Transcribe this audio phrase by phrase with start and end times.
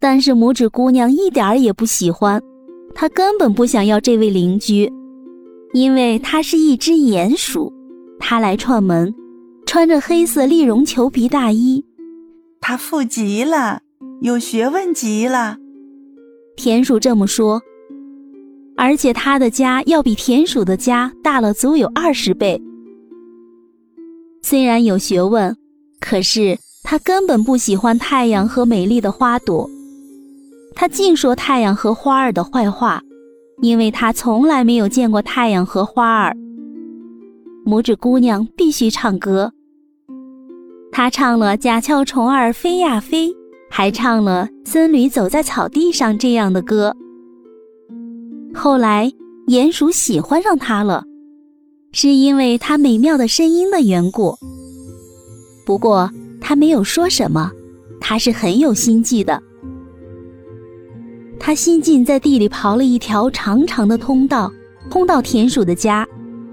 [0.00, 2.42] 但是拇指姑娘一点儿也不喜欢，
[2.94, 4.90] 她根本不想要这位邻居，
[5.74, 7.70] 因为她是一只鼹鼠。
[8.18, 9.14] 她来串门，
[9.66, 11.84] 穿着黑色丽绒裘皮大衣。
[12.62, 13.82] 她富极了，
[14.22, 15.58] 有学问极了。
[16.56, 17.60] 田鼠这么说。
[18.76, 22.58] 而且她的家要比田鼠的家大了足有二十倍。
[24.42, 25.54] 虽然有学问，
[26.00, 29.68] 可是她根本不喜欢太阳和美丽的花朵。
[30.74, 33.02] 他净说太阳和花儿的坏话，
[33.60, 36.36] 因为他从来没有见过太阳和花儿。
[37.66, 39.52] 拇指姑娘必须唱歌。
[40.90, 43.32] 她唱了“甲壳虫儿飞呀飞”，
[43.70, 46.96] 还唱了“僧侣走在草地上”这样的歌。
[48.54, 49.12] 后来，
[49.46, 51.04] 鼹鼠喜欢上她了，
[51.92, 54.34] 是因为她美妙的声音的缘故。
[55.64, 57.52] 不过，他没有说什么，
[58.00, 59.40] 他是很有心计的。
[61.42, 64.52] 他新近在地里刨了一条长长的通道，
[64.90, 66.06] 通到田鼠的家。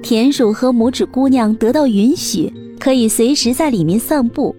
[0.00, 4.54] 田鼠和拇指姑娘得到允许，可以随时在里面散步，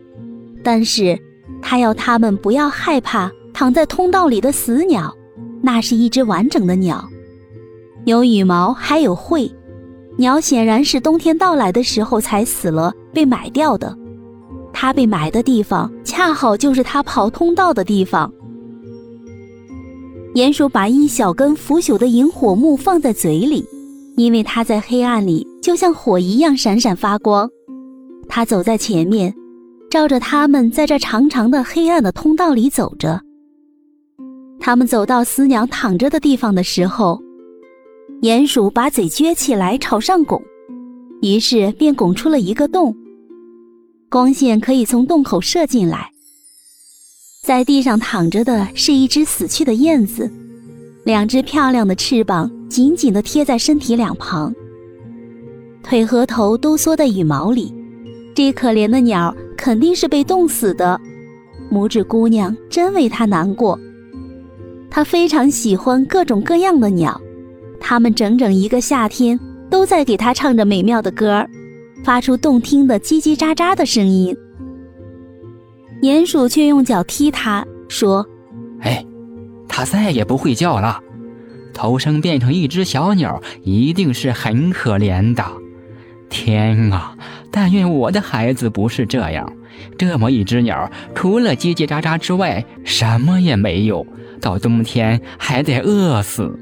[0.62, 1.18] 但是
[1.62, 5.16] 他要他们不要害怕躺在通道里的死鸟，
[5.62, 7.08] 那是一只完整的鸟。
[8.04, 9.50] 有羽毛，还有喙。
[10.18, 13.98] 鸟显然是冬天到来的时候才死了，被埋掉的。
[14.74, 18.30] 它被埋的地方，恰好就是它刨通道的地方。
[20.36, 23.66] 鼹鼠把一小根腐朽的萤火木放在嘴里，
[24.16, 27.50] 因为它在黑暗里就像火一样闪闪发光。
[28.28, 29.34] 它走在前面，
[29.90, 33.20] 照着他们在这长长的黑暗的通道里走着。
[34.60, 37.20] 他们走到死鸟躺着的地方的时候。
[38.22, 40.44] 鼹鼠把嘴撅起来朝上拱，
[41.22, 42.94] 于是便拱出了一个洞。
[44.10, 46.12] 光线可以从洞口射进来。
[47.50, 50.32] 在地上躺着的是一只死去的燕子，
[51.04, 54.54] 两只漂亮的翅膀紧紧地贴在身体两旁，
[55.82, 57.74] 腿和头都缩在羽毛里。
[58.36, 61.02] 这可怜的鸟肯定是被冻死的。
[61.72, 63.80] 拇指姑娘真为它难过。
[64.88, 67.20] 她非常喜欢各种各样的鸟。
[67.80, 69.40] 他们整整一个夏天
[69.72, 71.50] 都在给他唱着美妙的歌儿，
[72.04, 74.38] 发出动听的叽叽喳喳的声音。
[76.02, 78.26] 鼹鼠却用脚踢他，说
[78.82, 79.06] ：“哎，
[79.68, 81.00] 它再也不会叫了。
[81.74, 85.44] 头生变成一只小鸟，一定是很可怜的。
[86.30, 87.16] 天啊！
[87.52, 89.52] 但愿我的孩子不是这样。
[89.98, 94.06] 这么一只鸟，除了叽叽喳喳之外，什么也没有。
[94.40, 96.58] 到冬天还得饿死。”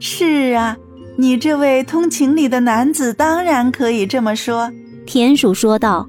[0.00, 0.76] 是啊，
[1.16, 4.72] 你这位通情理的男子当然可以这么说。”
[5.06, 6.08] 田鼠说道，“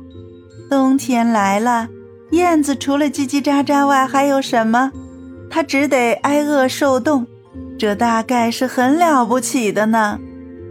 [0.69, 1.87] 冬天来了，
[2.31, 4.91] 燕子除了叽叽喳喳外还有什么？
[5.49, 7.25] 它只得挨饿受冻，
[7.77, 10.19] 这大概是很了不起的呢。”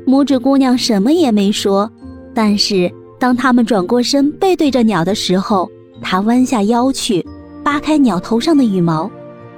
[0.06, 1.90] 拇指姑娘什么也没说，
[2.34, 7.24] 但是当他们转过身背对着鸟的时候，她弯下腰去，
[7.62, 9.10] 扒开鸟头上的羽毛，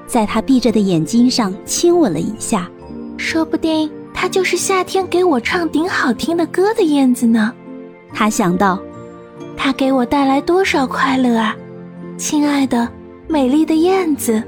[0.06, 2.68] 在它闭着的眼睛上亲吻了一下。
[3.16, 7.52] 说不定它就是夏天给我唱顶好听的歌的燕子呢，
[8.12, 8.78] 他想到，
[9.56, 11.56] 它给我带来多少快乐啊，
[12.24, 12.88] 亲爱的，
[13.26, 14.40] 美丽的燕子。